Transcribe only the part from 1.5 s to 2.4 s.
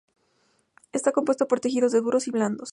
tejidos duros y